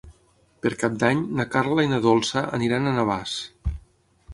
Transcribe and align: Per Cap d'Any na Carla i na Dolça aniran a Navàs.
Per 0.65 0.71
Cap 0.83 0.95
d'Any 1.03 1.21
na 1.41 1.47
Carla 1.57 1.87
i 1.89 1.95
na 1.95 2.03
Dolça 2.09 2.45
aniran 2.61 2.89
a 2.95 2.99
Navàs. 3.01 3.41